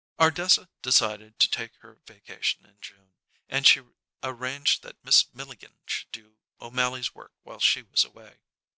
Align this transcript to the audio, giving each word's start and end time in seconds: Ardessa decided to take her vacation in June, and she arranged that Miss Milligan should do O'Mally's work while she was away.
Ardessa 0.19 0.67
decided 0.81 1.37
to 1.37 1.47
take 1.47 1.75
her 1.81 1.99
vacation 2.07 2.65
in 2.65 2.79
June, 2.81 3.13
and 3.47 3.67
she 3.67 3.81
arranged 4.23 4.81
that 4.81 4.97
Miss 5.05 5.31
Milligan 5.31 5.75
should 5.85 6.11
do 6.11 6.37
O'Mally's 6.59 7.13
work 7.13 7.33
while 7.43 7.59
she 7.59 7.83
was 7.83 8.03
away. 8.03 8.39